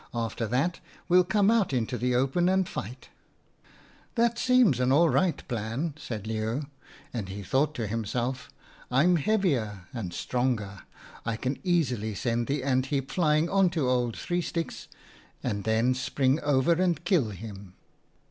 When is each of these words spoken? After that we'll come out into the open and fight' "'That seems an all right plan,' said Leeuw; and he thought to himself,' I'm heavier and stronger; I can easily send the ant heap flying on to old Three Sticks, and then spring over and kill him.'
After 0.15 0.47
that 0.47 0.79
we'll 1.07 1.23
come 1.23 1.51
out 1.51 1.73
into 1.73 1.95
the 1.95 2.15
open 2.15 2.49
and 2.49 2.67
fight' 2.67 3.09
"'That 4.15 4.39
seems 4.39 4.79
an 4.79 4.91
all 4.91 5.09
right 5.09 5.47
plan,' 5.47 5.93
said 5.95 6.25
Leeuw; 6.25 6.63
and 7.13 7.29
he 7.29 7.43
thought 7.43 7.75
to 7.75 7.85
himself,' 7.85 8.49
I'm 8.91 9.17
heavier 9.17 9.85
and 9.93 10.11
stronger; 10.11 10.79
I 11.23 11.35
can 11.37 11.59
easily 11.63 12.15
send 12.15 12.47
the 12.47 12.63
ant 12.63 12.87
heap 12.87 13.11
flying 13.11 13.47
on 13.47 13.69
to 13.77 13.87
old 13.87 14.17
Three 14.17 14.41
Sticks, 14.41 14.87
and 15.43 15.65
then 15.65 15.93
spring 15.93 16.39
over 16.39 16.71
and 16.71 17.03
kill 17.05 17.29
him.' 17.29 17.75